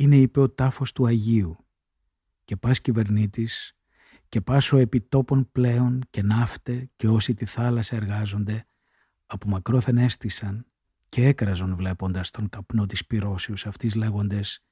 είναι 0.01 0.15
είπε 0.17 0.39
ο 0.39 0.49
τάφος 0.49 0.91
του 0.91 1.05
Αγίου. 1.05 1.65
Και 2.43 2.55
πας 2.55 2.81
κυβερνήτης 2.81 3.75
και 4.29 4.41
πάσο 4.41 4.77
επιτόπων 4.77 5.51
πλέον 5.51 6.01
και 6.09 6.21
ναύτε 6.21 6.89
και 6.95 7.07
όσοι 7.07 7.33
τη 7.33 7.45
θάλασσα 7.45 7.95
εργάζονται 7.95 8.67
από 9.25 9.47
μακρόθεν 9.47 9.97
έστησαν 9.97 10.65
και 11.09 11.25
έκραζον 11.25 11.75
βλέποντας 11.75 12.31
τον 12.31 12.49
καπνό 12.49 12.85
της 12.85 13.05
πυρώσεως 13.05 13.65
αυτής 13.65 13.95
λέγοντες 13.95 14.63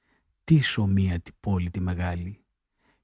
«Τι 0.44 0.62
σωμία 0.62 1.20
τη 1.20 1.32
πόλη 1.40 1.70
τη 1.70 1.80
μεγάλη» 1.80 2.44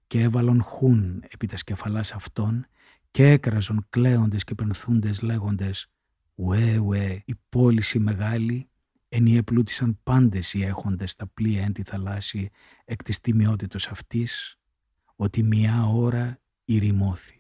και 0.08 0.22
έβαλον 0.22 0.62
χούν 0.62 1.24
επί 1.28 1.48
τα 1.48 1.58
σκεφαλάς 1.58 2.14
αυτών 2.14 2.66
και 3.12 3.30
έκραζον 3.30 3.86
κλαίοντες 3.90 4.44
και 4.44 4.56
πενθούντες 4.56 5.22
λέγοντες 5.22 5.88
«Ουέ, 6.36 6.78
ουέ, 6.78 7.24
η 7.26 7.36
πόλη 7.50 7.84
η 7.94 8.00
μεγάλη 8.00 8.70
ενιεπλούτησαν 9.16 10.00
πάντες 10.04 10.54
οι 10.54 10.64
έχοντες 10.64 11.16
τα 11.16 11.28
πλοία 11.28 11.64
εν 11.64 11.74
τη 11.74 11.84
θαλάσση 11.84 12.50
εκ 12.86 13.04
της 13.04 13.20
τιμιότητος 13.20 13.88
αυτής, 13.88 14.58
ότι 15.16 15.44
μια 15.44 15.86
ώρα 15.86 16.40
ηρημώθη. 16.66 17.40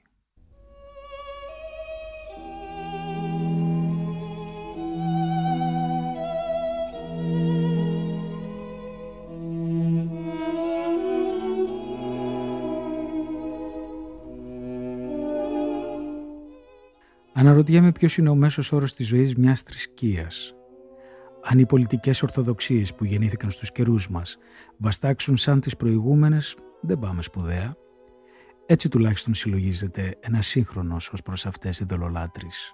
Αναρωτιέμαι 17.34 17.92
ποιος 17.92 18.18
είναι 18.18 18.30
ο 18.30 18.36
μέσος 18.36 18.72
όρος 18.72 18.94
της 18.94 19.08
ζωής 19.08 19.36
μιας 19.36 19.62
θρησκείας 19.62 20.56
αν 21.48 21.60
οι 21.60 21.66
πολιτικές 21.66 22.24
ορθοδοξίες 22.24 22.94
που 22.94 23.06
γεννήθηκαν 23.06 23.52
στους 23.52 23.72
καιρούς 23.72 24.10
μας 24.10 24.38
βαστάξουν 24.78 25.38
σαν 25.38 25.60
τις 25.60 25.78
προηγούμενες, 25.78 26.58
δεν 26.82 27.00
πάμε 27.00 27.22
σπουδαία. 27.22 27.76
Έτσι 28.66 28.90
τουλάχιστον 28.90 29.34
συλλογίζεται 29.34 30.18
ένα 30.20 30.42
σύγχρονος 30.42 31.10
ως 31.10 31.22
προς 31.22 31.46
αυτές 31.46 31.80
οι 31.80 31.86
δολολάτρεις. 31.86 32.74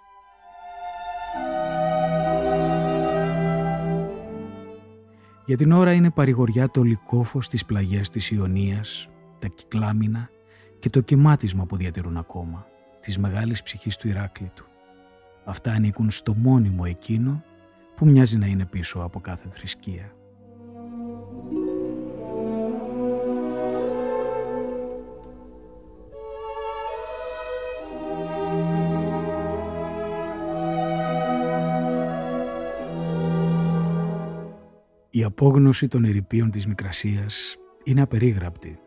Για 5.45 5.57
την 5.57 5.71
ώρα 5.71 5.93
είναι 5.93 6.11
παρηγοριά 6.11 6.69
το 6.69 6.83
λικόφος 6.83 7.45
στις 7.45 7.65
πλαγιές 7.65 8.09
της 8.09 8.31
Ιωνίας, 8.31 9.09
τα 9.39 9.47
κυκλάμινα 9.47 10.29
και 10.79 10.89
το 10.89 11.01
κοιμάτισμα 11.01 11.65
που 11.65 11.75
διατηρούν 11.77 12.17
ακόμα, 12.17 12.67
της 12.99 13.17
μεγάλης 13.17 13.63
ψυχής 13.63 13.97
του 13.97 14.07
Ηράκλειτου. 14.07 14.65
Αυτά 15.45 15.71
ανήκουν 15.71 16.11
στο 16.11 16.35
μόνιμο 16.35 16.83
εκείνο 16.87 17.43
που 18.01 18.07
μοιάζει 18.07 18.37
να 18.37 18.45
είναι 18.45 18.65
πίσω 18.65 18.99
από 18.99 19.19
κάθε 19.19 19.49
θρησκεία; 19.51 20.15
Η 35.09 35.23
απόγνωση 35.23 35.87
των 35.87 36.03
ερηπείων 36.03 36.51
της 36.51 36.67
Μικρασίας 36.67 37.55
είναι 37.83 38.01
απερίγραπτη. 38.01 38.79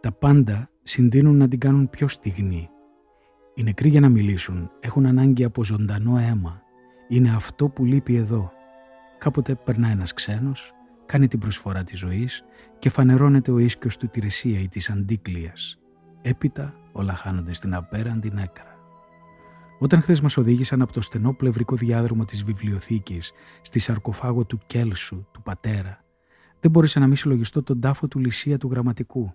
Τα 0.00 0.12
πάντα 0.12 0.70
συντείνουν 0.82 1.36
να 1.36 1.48
την 1.48 1.58
κάνουν 1.58 1.90
πιο 1.90 2.08
στιγνή. 2.08 2.68
Οι 3.54 3.62
νεκροί 3.62 3.88
για 3.88 4.00
να 4.00 4.08
μιλήσουν 4.08 4.70
έχουν 4.80 5.06
ανάγκη 5.06 5.44
από 5.44 5.64
ζωντανό 5.64 6.18
αίμα 6.18 6.66
είναι 7.08 7.34
αυτό 7.34 7.68
που 7.68 7.84
λείπει 7.84 8.16
εδώ. 8.16 8.52
Κάποτε 9.18 9.54
περνά 9.54 9.88
ένας 9.88 10.12
ξένος, 10.12 10.72
κάνει 11.06 11.28
την 11.28 11.38
προσφορά 11.38 11.84
της 11.84 11.98
ζωής 11.98 12.44
και 12.78 12.90
φανερώνεται 12.90 13.50
ο 13.50 13.58
ίσκιος 13.58 13.96
του 13.96 14.08
Τηρεσία 14.08 14.60
ή 14.60 14.68
της 14.68 14.90
Αντίκλειας. 14.90 15.78
Έπειτα 16.22 16.74
όλα 16.92 17.14
χάνονται 17.14 17.52
στην 17.52 17.74
απέραντη 17.74 18.30
νέκρα. 18.30 18.76
Όταν 19.78 20.02
χθες 20.02 20.20
μας 20.20 20.36
οδήγησαν 20.36 20.82
από 20.82 20.92
το 20.92 21.00
στενό 21.00 21.32
πλευρικό 21.34 21.76
διάδρομο 21.76 22.24
της 22.24 22.44
βιβλιοθήκης 22.44 23.32
στη 23.62 23.78
σαρκοφάγο 23.78 24.44
του 24.44 24.58
Κέλσου, 24.66 25.26
του 25.32 25.42
πατέρα, 25.42 26.04
δεν 26.60 26.70
μπόρεσα 26.70 27.00
να 27.00 27.06
μην 27.06 27.16
συλλογιστώ 27.16 27.62
τον 27.62 27.80
τάφο 27.80 28.08
του 28.08 28.18
Λυσία 28.18 28.58
του 28.58 28.68
γραμματικού. 28.70 29.32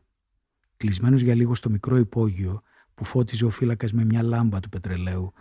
Κλεισμένος 0.78 1.22
για 1.22 1.36
λίγο 1.36 1.56
στο 1.56 1.70
μικρό 1.70 1.98
υπόγειο 1.98 2.62
που 2.96 3.06
φώτιζε 3.06 3.46
ο 3.46 3.50
φύλακας 3.50 3.94
με 3.94 4.06
μια 4.06 4.24
λάμπα 4.24 4.60
του 4.60 4.70
πετρελαίου, 4.70 5.34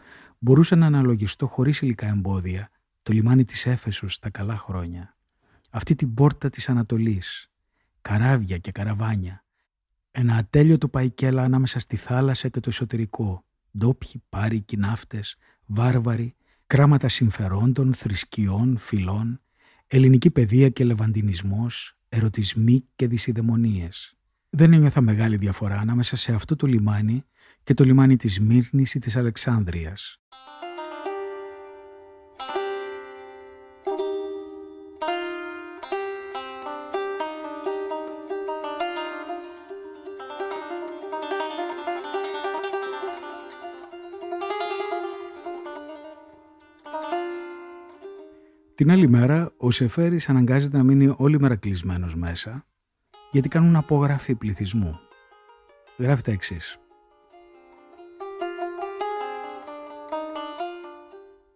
μπορούσα 0.43 0.77
να 0.77 0.87
αναλογιστώ 0.87 1.47
χωρίς 1.47 1.81
υλικά 1.81 2.07
εμπόδια 2.09 2.71
το 3.03 3.13
λιμάνι 3.13 3.45
της 3.45 3.67
Έφεσος 3.67 4.15
στα 4.15 4.31
καλά 4.31 4.57
χρόνια. 4.57 5.17
Αυτή 5.71 5.95
την 5.95 6.15
πόρτα 6.15 6.51
της 6.51 6.69
Ανατολής, 6.69 7.51
καράβια 8.01 8.59
και 8.59 8.71
καραβάνια, 8.71 9.45
ένα 10.11 10.37
ατέλειωτο 10.37 10.89
παϊκέλα 10.89 11.43
ανάμεσα 11.43 11.79
στη 11.79 11.97
θάλασσα 11.97 12.49
και 12.49 12.61
το 12.61 12.69
εσωτερικό, 12.69 13.45
ντόπιοι, 13.79 14.23
πάρικοι, 14.29 14.77
ναύτες, 14.77 15.37
βάρβαροι, 15.67 16.35
κράματα 16.67 17.09
συμφερόντων, 17.09 17.95
θρησκειών, 17.95 18.79
φυλών, 18.79 19.41
ελληνική 19.87 20.31
παιδεία 20.31 20.69
και 20.69 20.85
λεβαντινισμός, 20.85 21.97
ερωτισμοί 22.09 22.85
και 22.97 23.07
δυσιδαιμονίες. 23.07 24.17
Δεν 24.51 24.73
ένιωθα 24.73 25.01
μεγάλη 25.01 25.37
διαφορά 25.37 25.79
ανάμεσα 25.79 26.17
σε 26.17 26.33
αυτό 26.33 26.57
το 26.57 26.67
λιμάνι 26.67 27.25
και 27.65 27.75
το 27.75 27.85
λιμάνι 27.85 28.17
της 28.17 28.41
Μύρνης 28.41 28.95
ή 28.95 28.99
της 28.99 29.17
Αλεξάνδρειας. 29.17 30.17
Την 48.75 48.91
άλλη 48.91 49.09
μέρα, 49.09 49.53
ο 49.57 49.71
Σεφέρης 49.71 50.29
αναγκάζεται 50.29 50.77
να 50.77 50.83
μείνει 50.83 51.15
όλη 51.17 51.41
μέρα 51.41 51.57
κλεισμένος 51.57 52.15
μέσα, 52.15 52.67
γιατί 53.31 53.49
κάνουν 53.49 53.77
απογραφή 53.77 54.35
πληθυσμού. 54.35 55.01
Γράφει 55.99 56.23
τα 56.23 56.33
εξής. 56.33 56.79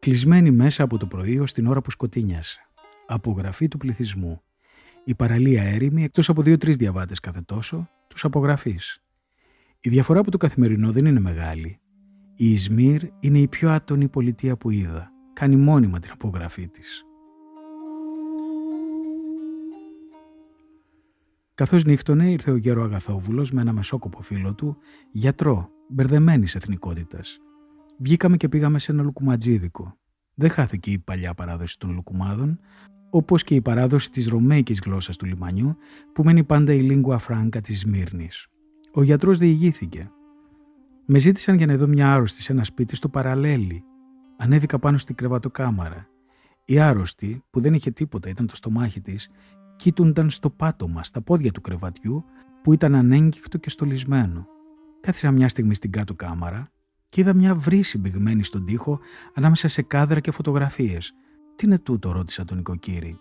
Κλεισμένη 0.06 0.50
μέσα 0.50 0.82
από 0.82 0.98
το 0.98 1.06
πρωί 1.06 1.38
ως 1.38 1.52
την 1.52 1.66
ώρα 1.66 1.80
που 1.80 1.90
σκοτίνιασε. 1.90 2.60
Απογραφή 3.06 3.68
του 3.68 3.78
πληθυσμού. 3.78 4.42
Η 5.04 5.14
παραλία 5.14 5.62
έρημη, 5.62 6.04
εκτός 6.04 6.28
από 6.28 6.42
δύο-τρεις 6.42 6.76
διαβάτες 6.76 7.20
κάθε 7.20 7.40
τόσο, 7.40 7.88
τους 8.08 8.24
απογραφείς. 8.24 9.02
Η 9.80 9.88
διαφορά 9.88 10.20
από 10.20 10.30
το 10.30 10.36
καθημερινό 10.36 10.92
δεν 10.92 11.06
είναι 11.06 11.20
μεγάλη. 11.20 11.80
Η 12.36 12.52
Ισμύρ 12.52 13.02
είναι 13.20 13.38
η 13.38 13.48
πιο 13.48 13.70
άτονη 13.70 14.08
πολιτεία 14.08 14.56
που 14.56 14.70
είδα. 14.70 15.10
Κάνει 15.32 15.56
μόνιμα 15.56 15.98
την 15.98 16.10
απογραφή 16.12 16.68
της. 16.68 17.04
Καθώς 21.54 21.84
νύχτωνε 21.84 22.30
ήρθε 22.30 22.50
ο 22.50 22.56
γέρο 22.56 22.82
Αγαθόβουλος 22.82 23.50
με 23.50 23.60
ένα 23.60 23.72
μεσόκοπο 23.72 24.22
φίλο 24.22 24.54
του, 24.54 24.76
γιατρό, 25.12 25.70
μπερδεμένης 25.88 26.54
εθνικότητας. 26.54 27.40
Βγήκαμε 27.98 28.36
και 28.36 28.48
πήγαμε 28.48 28.78
σε 28.78 28.92
ένα 28.92 29.02
λουκουματζίδικο. 29.02 29.96
Δεν 30.34 30.50
χάθηκε 30.50 30.90
η 30.90 30.98
παλιά 30.98 31.34
παράδοση 31.34 31.78
των 31.78 31.90
λουκουμάδων, 31.90 32.60
όπως 33.10 33.44
και 33.44 33.54
η 33.54 33.60
παράδοση 33.60 34.10
της 34.10 34.28
ρωμαϊκής 34.28 34.80
γλώσσας 34.84 35.16
του 35.16 35.26
λιμανιού, 35.26 35.76
που 36.12 36.22
μένει 36.22 36.44
πάντα 36.44 36.72
η 36.72 36.80
λίγκουα 36.80 37.18
φράγκα 37.18 37.60
της 37.60 37.80
Σμύρνης. 37.80 38.46
Ο 38.92 39.02
γιατρός 39.02 39.38
διηγήθηκε. 39.38 40.10
Με 41.06 41.18
ζήτησαν 41.18 41.56
για 41.56 41.66
να 41.66 41.76
δω 41.76 41.86
μια 41.86 42.14
άρρωστη 42.14 42.42
σε 42.42 42.52
ένα 42.52 42.64
σπίτι 42.64 42.96
στο 42.96 43.08
παραλέλι. 43.08 43.84
Ανέβηκα 44.36 44.78
πάνω 44.78 44.98
στην 44.98 45.14
κρεβατοκάμαρα. 45.14 46.08
Η 46.64 46.78
άρρωστη, 46.78 47.42
που 47.50 47.60
δεν 47.60 47.74
είχε 47.74 47.90
τίποτα, 47.90 48.28
ήταν 48.28 48.46
το 48.46 48.56
στομάχι 48.56 49.00
της, 49.00 49.30
κοίτουνταν 49.76 50.30
στο 50.30 50.50
πάτωμα, 50.50 51.04
στα 51.04 51.22
πόδια 51.22 51.52
του 51.52 51.60
κρεβατιού 51.60 52.24
που 52.62 52.72
ήταν 52.72 52.94
ανέγκυχτο 52.94 53.58
και 53.58 53.70
στολισμένο. 53.70 54.46
Κάθισα 55.00 55.30
μια 55.30 55.48
στιγμή 55.48 55.74
στην 55.74 55.90
κάτω 55.90 56.14
κάμαρα 56.14 56.70
και 57.08 57.20
είδα 57.20 57.34
μια 57.34 57.54
βρύση 57.54 57.98
μπηγμένη 57.98 58.42
στον 58.42 58.64
τοίχο 58.64 59.00
ανάμεσα 59.34 59.68
σε 59.68 59.82
κάδρα 59.82 60.20
και 60.20 60.30
φωτογραφίες. 60.30 61.12
Τι 61.56 61.66
είναι 61.66 61.78
τούτο, 61.78 62.10
ρώτησα 62.10 62.44
τον 62.44 62.58
οικοκύρη. 62.58 63.18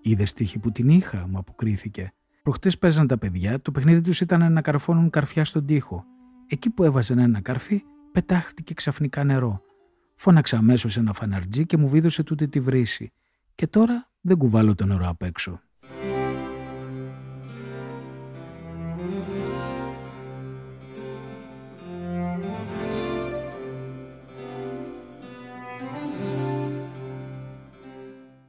Είδες 0.00 0.32
τύχη 0.32 0.58
που 0.58 0.70
την 0.70 0.88
είχα, 0.88 1.26
μου 1.28 1.38
αποκρίθηκε. 1.38 2.12
Προχτές 2.42 2.78
παίζαν 2.78 3.06
τα 3.06 3.18
παιδιά, 3.18 3.60
το 3.60 3.70
παιχνίδι 3.70 4.00
τους 4.00 4.20
ήταν 4.20 4.52
να 4.52 4.60
καρφώνουν 4.60 5.10
καρφιά 5.10 5.44
στον 5.44 5.66
τοίχο. 5.66 6.04
Εκεί 6.46 6.70
που 6.70 6.82
έβαζαν 6.82 7.18
ένα 7.18 7.40
καρφί, 7.40 7.82
πετάχτηκε 8.12 8.74
ξαφνικά 8.74 9.24
νερό. 9.24 9.60
Φώναξα 10.14 10.56
αμέσως 10.56 10.96
ένα 10.96 11.12
φαναρτζί 11.12 11.66
και 11.66 11.76
μου 11.76 11.88
βίδωσε 11.88 12.22
τούτη 12.22 12.48
τη 12.48 12.60
βρύση. 12.60 13.12
Και 13.54 13.66
τώρα 13.66 14.10
δεν 14.20 14.36
κουβάλω 14.36 14.74
το 14.74 14.86
νερό 14.86 15.08
απ' 15.08 15.22
έξω. 15.22 15.60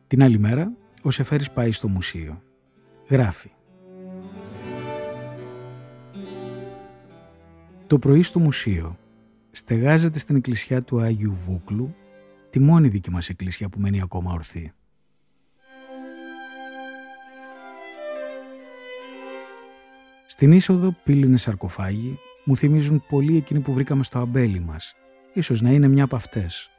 Την 0.08 0.24
άλλη 0.24 0.40
μέρα, 0.40 0.72
ο 1.02 1.12
Σεφέρης 1.12 1.52
πάει 1.52 1.72
στο 1.72 1.88
μουσείο. 1.88 2.42
Γράφει. 3.10 3.52
Το 7.88 8.00
πρωί 8.00 8.22
στο 8.22 8.40
μουσείο 8.40 8.98
στεγάζεται 9.52 10.20
στην 10.20 10.36
εκκλησιά 10.36 10.82
του 10.82 11.00
Άγιου 11.00 11.34
Βούκλου, 11.34 11.96
τη 12.50 12.60
μόνη 12.60 12.88
δική 12.88 13.12
μας 13.12 13.30
εκκλησιά 13.30 13.70
που 13.70 13.80
μένει 13.80 14.02
ακόμα 14.02 14.34
ορθή. 14.34 14.72
Στην 20.28 20.52
είσοδο 20.52 20.96
πύληνες 21.04 21.42
σαρκοφάγοι 21.42 22.20
μου 22.46 22.58
θυμίζουν 22.58 23.04
πολύ 23.10 23.38
εκείνοι 23.38 23.60
που 23.60 23.74
βρήκαμε 23.74 24.04
στο 24.04 24.20
αμπέλι 24.20 24.60
μας. 24.60 24.96
Ίσως 25.34 25.62
να 25.62 25.72
είναι 25.72 25.88
μια 25.88 26.04
από 26.04 26.16
αυτές 26.16 26.72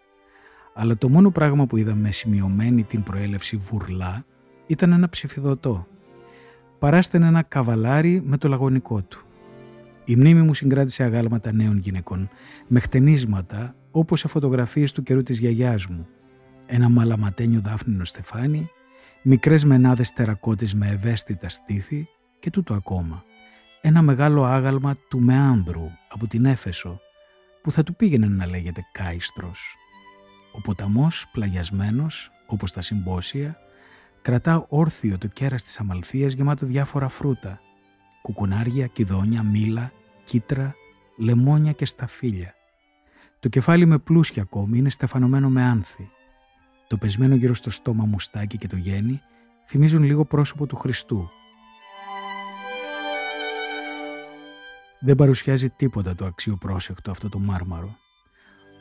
αλλά 0.80 0.96
το 0.96 1.08
μόνο 1.08 1.30
πράγμα 1.30 1.66
που 1.66 1.76
είδαμε 1.76 2.10
σημειωμένη 2.10 2.84
την 2.84 3.02
προέλευση 3.02 3.56
βουρλά 3.56 4.24
ήταν 4.66 4.92
ένα 4.92 5.08
ψηφιδωτό. 5.08 5.86
Παράστανε 6.78 7.26
ένα 7.26 7.42
καβαλάρι 7.42 8.22
με 8.24 8.36
το 8.36 8.48
λαγωνικό 8.48 9.02
του. 9.02 9.26
Η 10.04 10.16
μνήμη 10.16 10.42
μου 10.42 10.54
συγκράτησε 10.54 11.02
αγάλματα 11.04 11.52
νέων 11.52 11.78
γυναικών, 11.78 12.28
με 12.66 12.80
χτενίσματα 12.80 13.74
όπως 13.90 14.20
σε 14.20 14.28
φωτογραφίες 14.28 14.92
του 14.92 15.02
καιρού 15.02 15.22
της 15.22 15.38
γιαγιάς 15.38 15.86
μου. 15.86 16.06
Ένα 16.66 16.88
μαλαματένιο 16.88 17.60
δάφνινο 17.64 18.04
στεφάνι, 18.04 18.70
μικρές 19.22 19.64
μενάδες 19.64 20.12
τερακότες 20.12 20.74
με 20.74 20.88
ευαίσθητα 20.88 21.48
στήθη 21.48 22.08
και 22.38 22.50
τούτο 22.50 22.74
ακόμα. 22.74 23.24
Ένα 23.80 24.02
μεγάλο 24.02 24.44
άγαλμα 24.44 24.96
του 25.08 25.20
Μεάνδρου 25.20 25.86
από 26.08 26.26
την 26.26 26.44
Έφεσο, 26.44 27.00
που 27.62 27.72
θα 27.72 27.82
του 27.82 27.96
πήγαινε 27.96 28.26
να 28.26 28.46
λέγεται 28.46 28.80
Κάιστρος. 28.92 29.76
Ο 30.58 30.60
ποταμός, 30.60 31.26
πλαγιασμένος, 31.32 32.30
όπως 32.46 32.72
τα 32.72 32.82
συμπόσια, 32.82 33.56
κρατά 34.22 34.66
όρθιο 34.68 35.18
το 35.18 35.26
κέρας 35.26 35.62
της 35.64 35.80
αμαλθίας 35.80 36.32
γεμάτο 36.32 36.66
διάφορα 36.66 37.08
φρούτα, 37.08 37.60
κουκουνάρια, 38.22 38.86
κιδόνια, 38.86 39.42
μήλα, 39.42 39.92
κίτρα, 40.24 40.74
λεμόνια 41.16 41.72
και 41.72 41.84
σταφύλια. 41.84 42.54
Το 43.40 43.48
κεφάλι 43.48 43.86
με 43.86 43.98
πλούσια 43.98 44.42
ακόμη 44.42 44.78
είναι 44.78 44.88
στεφανωμένο 44.88 45.48
με 45.48 45.62
άνθη. 45.62 46.10
Το 46.88 46.96
πεσμένο 46.96 47.34
γύρω 47.34 47.54
στο 47.54 47.70
στόμα 47.70 48.04
μουστάκι 48.04 48.58
και 48.58 48.66
το 48.66 48.76
γέννη 48.76 49.20
θυμίζουν 49.66 50.02
λίγο 50.02 50.24
πρόσωπο 50.24 50.66
του 50.66 50.76
Χριστού. 50.76 51.30
Δεν 55.00 55.14
παρουσιάζει 55.14 55.70
τίποτα 55.70 56.14
το 56.14 56.24
αξιοπρόσεκτο 56.24 57.10
αυτό 57.10 57.28
το 57.28 57.38
μάρμαρο. 57.38 57.98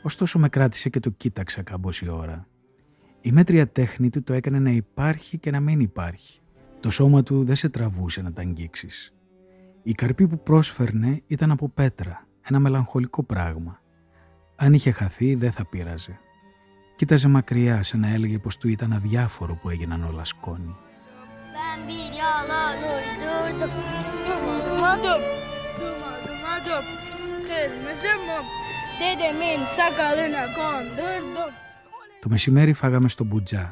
Ωστόσο 0.08 0.38
με 0.38 0.48
κράτησε 0.48 0.88
και 0.88 1.00
το 1.00 1.10
κοίταξα 1.10 1.62
κάμποση 1.62 2.08
ώρα. 2.08 2.46
Η 3.20 3.32
μέτρια 3.32 3.68
τέχνη 3.68 4.10
του 4.10 4.22
το 4.22 4.32
έκανε 4.32 4.58
να 4.58 4.70
υπάρχει 4.70 5.38
και 5.38 5.50
να 5.50 5.60
μην 5.60 5.80
υπάρχει. 5.80 6.40
Το 6.80 6.90
σώμα 6.90 7.22
του 7.22 7.44
δεν 7.44 7.56
σε 7.56 7.68
τραβούσε 7.68 8.22
να 8.22 8.32
τα 8.32 8.40
αγγίξει. 8.40 8.88
Η 9.82 9.92
καρπή 9.92 10.26
που 10.26 10.42
πρόσφερνε 10.42 11.22
ήταν 11.26 11.50
από 11.50 11.68
πέτρα, 11.68 12.26
ένα 12.48 12.58
μελαγχολικό 12.58 13.22
πράγμα. 13.22 13.80
Αν 14.56 14.72
είχε 14.72 14.90
χαθεί 14.90 15.34
δεν 15.34 15.52
θα 15.52 15.66
πείραζε. 15.66 16.18
Κοίταζε 16.96 17.28
μακριά 17.28 17.82
σαν 17.82 18.00
να 18.00 18.08
έλεγε 18.08 18.38
πως 18.38 18.56
του 18.56 18.68
ήταν 18.68 18.92
αδιάφορο 18.92 19.54
που 19.54 19.68
έγιναν 19.68 20.04
όλα 20.04 20.24
σκόνη. 20.24 20.76
Το 32.20 32.28
μεσημέρι 32.28 32.72
φάγαμε 32.72 33.08
στο 33.08 33.24
Μπουτζά. 33.24 33.68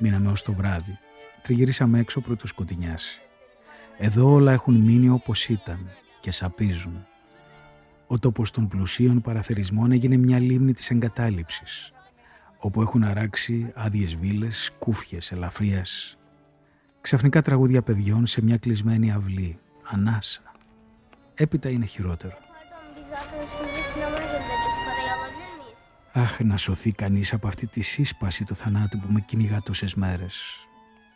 Μείναμε 0.00 0.30
ως 0.30 0.42
το 0.42 0.52
βράδυ. 0.52 0.98
Τριγυρίσαμε 1.42 1.98
έξω 1.98 2.20
πρωτού 2.20 2.46
σκοτεινιάσει. 2.46 3.20
Εδώ 3.98 4.32
όλα 4.32 4.52
έχουν 4.52 4.74
μείνει 4.74 5.08
όπως 5.08 5.48
ήταν 5.48 5.90
και 6.20 6.30
σαπίζουν. 6.30 7.06
Ο 8.06 8.18
τόπος 8.18 8.50
των 8.50 8.68
πλουσίων 8.68 9.20
παραθερισμών 9.20 9.92
έγινε 9.92 10.16
μια 10.16 10.38
λίμνη 10.38 10.72
της 10.72 10.90
εγκατάλειψης, 10.90 11.92
όπου 12.58 12.82
έχουν 12.82 13.04
αράξει 13.04 13.72
άδειες 13.74 14.14
βίλες, 14.14 14.70
κούφιες, 14.78 15.32
ελαφρίες. 15.32 16.18
Ξαφνικά 17.00 17.42
τραγούδια 17.42 17.82
παιδιών 17.82 18.26
σε 18.26 18.42
μια 18.42 18.56
κλεισμένη 18.56 19.12
αυλή, 19.12 19.58
ανάσα. 19.82 20.42
Έπειτα 21.34 21.68
είναι 21.68 21.84
χειρότερο. 21.84 22.47
Αχ, 26.12 26.40
να 26.40 26.56
σωθεί 26.56 26.92
κανείς 26.92 27.32
από 27.32 27.48
αυτή 27.48 27.66
τη 27.66 27.80
σύσπαση 27.80 28.44
του 28.44 28.54
θανάτου 28.54 28.98
που 28.98 29.12
με 29.12 29.20
κυνηγά 29.20 29.60
τόσες 29.60 29.94
μέρες. 29.94 30.66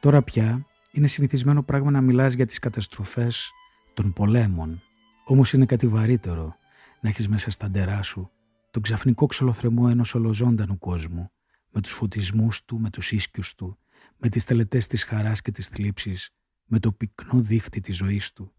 Τώρα 0.00 0.22
πια 0.22 0.66
είναι 0.90 1.07
συνηθισμένο 1.07 1.62
πράγμα 1.62 1.90
να 1.90 2.00
μιλάς 2.00 2.33
για 2.33 2.46
τις 2.46 2.59
καταστροφές 2.59 3.50
των 3.94 4.12
πολέμων. 4.12 4.83
Όμως 5.24 5.52
είναι 5.52 5.66
κάτι 5.66 5.87
βαρύτερο 5.87 6.57
να 7.00 7.09
έχεις 7.09 7.28
μέσα 7.28 7.50
στα 7.50 7.68
ντερά 7.68 8.02
σου 8.02 8.31
τον 8.72 8.83
ξαφνικό 8.83 9.26
ξολοθρεμό 9.26 9.87
ενός 9.90 10.14
ολοζώντανου 10.14 10.78
κόσμου, 10.78 11.31
με 11.70 11.81
τους 11.81 11.92
φωτισμούς 11.92 12.64
του, 12.64 12.78
με 12.81 12.90
τους 12.90 13.12
ίσκιους 13.12 13.55
του, 13.55 13.78
με 14.16 14.28
τις 14.28 14.44
τελετές 14.44 14.87
της 14.87 15.05
χαράς 15.05 15.40
και 15.42 15.50
της 15.50 15.68
θλίψης, 15.68 16.31
με 16.64 16.78
το 16.78 16.92
πυκνό 16.92 17.40
δίχτυ 17.40 17.81
της 17.81 17.96
ζωής 17.96 18.33
του. 18.33 18.52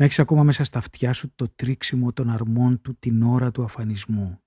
Να 0.00 0.06
έχεις 0.06 0.18
ακόμα 0.18 0.42
μέσα 0.42 0.64
στα 0.64 0.78
αυτιά 0.78 1.12
σου 1.12 1.32
το 1.34 1.48
τρίξιμο 1.48 2.12
των 2.12 2.30
αρμών 2.30 2.80
του 2.80 2.96
την 2.98 3.22
ώρα 3.22 3.50
του 3.50 3.62
αφανισμού 3.62 4.40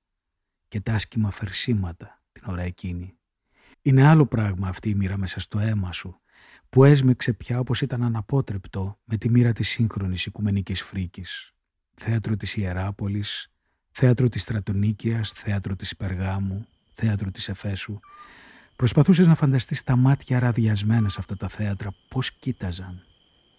και 0.67 0.81
τα 0.81 0.93
άσχημα 0.93 1.31
φερσίματα 1.31 2.21
την 2.31 2.43
ώρα 2.45 2.61
εκείνη. 2.61 3.17
Είναι 3.81 4.07
άλλο 4.07 4.25
πράγμα 4.25 4.67
αυτή 4.67 4.89
η 4.89 4.95
μοίρα 4.95 5.17
μέσα 5.17 5.39
στο 5.39 5.59
αίμα 5.59 5.91
σου, 5.91 6.21
που 6.69 6.83
έσμεξε 6.83 7.33
πια 7.33 7.59
όπως 7.59 7.81
ήταν 7.81 8.03
αναπότρεπτο 8.03 8.99
με 9.03 9.17
τη 9.17 9.29
μοίρα 9.29 9.51
της 9.51 9.69
σύγχρονης 9.69 10.25
οικουμενικής 10.25 10.81
φρίκης. 10.81 11.53
Θέατρο 11.93 12.35
της 12.35 12.55
Ιεράπολης, 12.55 13.51
θέατρο 13.91 14.29
της 14.29 14.41
Στρατονίκιας, 14.41 15.31
θέατρο 15.31 15.75
της 15.75 15.95
Περγάμου, 15.95 16.65
θέατρο 16.93 17.31
της 17.31 17.49
Εφέσου. 17.49 17.99
Προσπαθούσες 18.75 19.27
να 19.27 19.35
φανταστείς 19.35 19.83
τα 19.83 19.95
μάτια 19.95 20.39
ραδιασμένα 20.39 21.09
σε 21.09 21.17
αυτά 21.19 21.37
τα 21.37 21.47
θέατρα 21.47 21.93
πώς 22.09 22.31
κοίταζαν; 22.31 23.03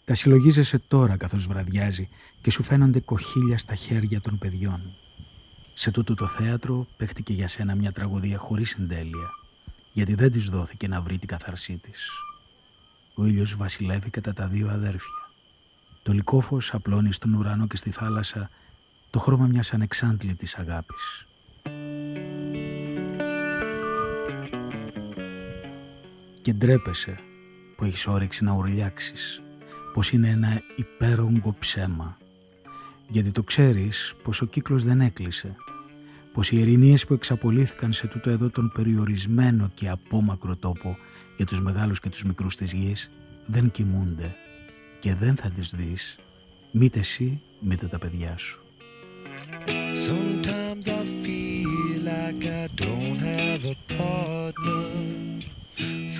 Τα 0.05 0.14
συλλογίζεσαι 0.14 0.79
τώρα 0.79 1.17
καθώς 1.17 1.47
βραδιάζει 1.47 2.09
και 2.40 2.51
σου 2.51 2.62
φαίνονται 2.62 3.01
κοχύλια 3.01 3.59
στα 3.59 3.75
χέρια 3.75 4.21
των 4.21 4.38
παιδιών. 4.38 4.81
Σε 5.75 5.90
τούτο 5.90 6.14
το 6.14 6.27
θέατρο 6.27 6.87
παίχτηκε 6.97 7.33
για 7.33 7.49
σένα 7.49 7.75
μια 7.75 7.93
τραγωδία 7.93 8.38
χωρίς 8.38 8.71
συντέλεια, 8.71 9.31
γιατί 9.93 10.14
δεν 10.14 10.33
της 10.33 10.49
δόθηκε 10.49 10.88
να 10.88 11.01
βρει 11.01 11.19
την 11.19 11.29
καθαρσή 11.29 11.81
της. 11.83 12.09
Ο 13.14 13.27
ήλιος 13.27 13.57
βασιλεύει 13.57 14.11
κατά 14.11 14.33
τα 14.33 14.47
δύο 14.47 14.69
αδέρφια. 14.69 15.31
Το 16.03 16.12
λικόφος 16.12 16.75
απλώνει 16.75 17.12
στον 17.12 17.35
ουρανό 17.35 17.67
και 17.67 17.77
στη 17.77 17.90
θάλασσα 17.90 18.51
το 19.11 19.19
χρώμα 19.19 19.47
μιας 19.47 19.73
ανεξάντλητης 19.73 20.55
αγάπης. 20.55 21.27
Και 26.43 26.53
ντρέπεσαι 26.53 27.19
που 27.77 27.85
έχεις 27.85 28.07
όρεξη 28.07 28.45
να 28.45 28.53
ουρλιάξεις, 28.53 29.43
πως 29.94 30.12
είναι 30.12 30.28
ένα 30.28 30.62
υπέρογκο 30.76 31.54
ψέμα, 31.59 32.18
γιατί 33.09 33.30
το 33.30 33.42
ξέρεις 33.42 34.14
πως 34.22 34.40
ο 34.40 34.46
κύκλος 34.46 34.85
δεν 34.85 35.00
έκλεισε, 35.00 35.54
πως 36.33 36.50
οι 36.50 36.61
ερηνίες 36.61 37.04
που 37.04 37.14
εξαπολύθηκαν 37.14 37.92
σε 37.92 38.07
τούτο 38.07 38.30
εδώ 38.30 38.48
τον 38.50 38.72
περιορισμένο 38.74 39.70
και 39.74 39.88
απόμακρο 39.88 40.57
τόπο 40.57 40.96
για 41.37 41.46
τους 41.46 41.61
μεγάλους 41.61 42.00
και 42.00 42.09
τους 42.09 42.24
μικρούς 42.24 42.57
της 42.57 42.72
γης 42.72 43.11
δεν 43.46 43.70
κοιμούνται 43.70 44.35
και 44.98 45.14
δεν 45.14 45.37
θα 45.37 45.50
τις 45.50 45.70
δεις 45.76 46.18
μήτε 46.72 46.98
εσύ 46.98 47.40
μήτε 47.61 47.87
τα 47.87 47.98
παιδιά 47.98 48.37
σου. 48.38 48.59
Sometimes 50.09 50.87
I 51.00 51.02
feel 51.24 51.98
like 52.12 52.42
I 52.62 52.64
don't 52.83 53.18
have 53.33 53.62
a 53.74 53.76
partner 53.98 54.85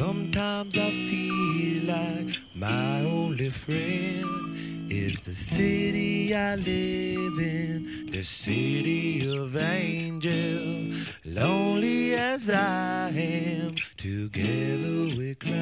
Sometimes 0.01 0.77
I 0.77 0.91
feel 1.09 1.85
like 1.87 2.44
my 2.55 3.01
only 3.01 3.51
friend 3.51 4.91
is 4.91 5.19
the 5.21 5.35
city 5.35 6.35
I 6.35 6.55
live 6.55 7.39
in, 7.39 8.09
the 8.11 8.23
city 8.23 9.29
of 9.29 9.57
angels. 9.57 11.09
Lonely 11.25 12.15
as 12.15 12.49
I 12.49 13.09
am, 13.09 13.75
together 13.97 15.17
we 15.17 15.35
cry. 15.35 15.55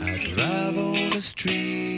I 0.00 0.34
drive 0.34 0.78
on 0.78 1.10
the 1.10 1.20
streets 1.20 1.97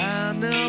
I 0.00 0.32
know 0.32 0.67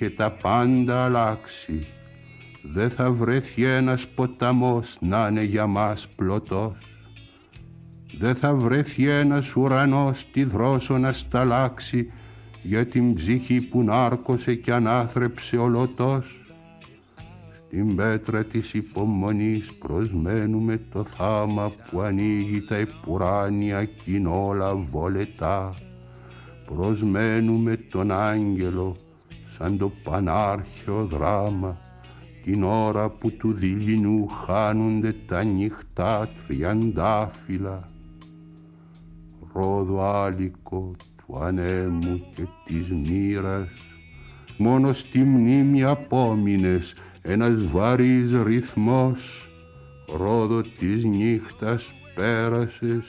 είχε 0.00 0.10
τα 0.10 0.30
πάντα 0.30 1.04
αλλάξει. 1.04 1.80
Δεν 2.62 2.90
θα 2.90 3.10
βρεθεί 3.10 3.64
ένας 3.64 4.06
ποταμός 4.06 4.96
να 5.00 5.26
είναι 5.28 5.42
για 5.42 5.66
μας 5.66 6.08
πλωτός. 6.16 6.76
Δεν 8.18 8.34
θα 8.34 8.54
βρεθεί 8.54 9.08
ένας 9.08 9.56
ουρανός 9.56 10.26
τη 10.32 10.44
δρόσο 10.44 10.98
να 10.98 11.12
σταλάξει 11.12 12.12
για 12.62 12.86
την 12.86 13.14
ψυχή 13.14 13.60
που 13.60 13.82
νάρκωσε 13.82 14.54
και 14.54 14.72
ανάθρεψε 14.72 15.56
ολωτός 15.56 16.40
στην 17.54 17.96
πέτρα 17.96 18.44
της 18.44 18.72
υπομονής 18.72 19.72
προσμένουμε 19.72 20.80
το 20.92 21.04
θάμα 21.04 21.72
που 21.90 22.00
ανοίγει 22.00 22.60
τα 22.60 22.76
επουράνια 22.76 23.84
κοινόλα 23.84 24.74
βολετά. 24.74 25.74
Προσμένουμε 26.64 27.76
τον 27.76 28.12
άγγελο 28.12 28.96
σαν 29.62 29.78
το 29.78 29.92
πανάρχαιο 30.02 31.04
δράμα 31.04 31.80
την 32.44 32.62
ώρα 32.64 33.08
που 33.08 33.30
του 33.30 33.52
δειλινού 33.52 34.28
χάνονται 34.28 35.14
τα 35.26 35.44
νυχτά 35.44 36.28
τριαντάφυλλα. 36.46 37.88
Ρόδο 39.52 40.02
άλικο 40.02 40.94
του 41.16 41.38
ανέμου 41.38 42.20
και 42.34 42.42
της 42.64 42.90
μοίρας 42.90 43.68
μόνο 44.56 44.92
στη 44.92 45.18
μνήμη 45.18 45.84
απόμεινες 45.84 46.94
ένας 47.22 47.66
βαρύς 47.66 48.32
ρυθμός. 48.42 49.48
Ρόδο 50.16 50.62
της 50.62 51.04
νύχτας 51.04 51.92
πέρασες 52.14 53.04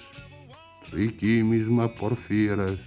τρικύμισμα 0.90 1.90
πορφύρας 1.90 2.80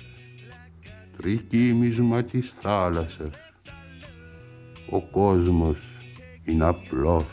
τρικύμισμα 1.17 2.23
της 2.23 2.55
θάλασσας 2.59 3.54
ο 4.91 5.01
κόσμος 5.01 5.77
είναι 6.45 6.67
απλός 6.67 7.25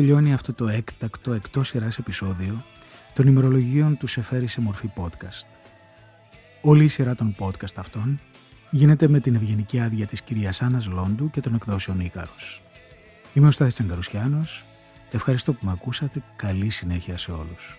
τελειώνει 0.00 0.32
αυτό 0.32 0.52
το 0.52 0.68
έκτακτο 0.68 1.32
εκτός 1.32 1.68
σειράς 1.68 1.98
επεισόδιο 1.98 2.64
των 3.14 3.26
ημερολογίων 3.26 3.96
του 3.96 4.06
σε 4.06 4.22
φέρει 4.22 4.46
σε 4.46 4.60
μορφή 4.60 4.92
podcast. 4.96 5.48
Όλη 6.60 6.84
η 6.84 6.88
σειρά 6.88 7.14
των 7.14 7.36
podcast 7.38 7.74
αυτών 7.76 8.20
γίνεται 8.70 9.08
με 9.08 9.20
την 9.20 9.34
ευγενική 9.34 9.80
άδεια 9.80 10.06
της 10.06 10.22
κυρίας 10.22 10.62
Άννας 10.62 10.86
Λόντου 10.86 11.30
και 11.30 11.40
των 11.40 11.54
εκδόσεων 11.54 12.00
Ίκαρος. 12.00 12.62
Είμαι 13.34 13.46
ο 13.46 13.50
Στάθης 13.50 13.74
Τσαγκαρουσιάνος. 13.74 14.64
Ευχαριστώ 15.10 15.52
που 15.52 15.66
με 15.66 15.72
ακούσατε. 15.72 16.22
Καλή 16.36 16.70
συνέχεια 16.70 17.18
σε 17.18 17.32
όλους. 17.32 17.78